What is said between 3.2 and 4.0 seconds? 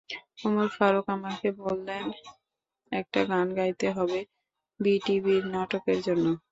গান গাইতে